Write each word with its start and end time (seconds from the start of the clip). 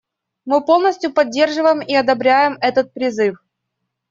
Мы 0.45 0.65
полностью 0.65 1.13
поддерживаем 1.13 1.79
и 1.79 1.93
одобряем 1.93 2.57
этот 2.59 2.91
призыв. 2.91 3.37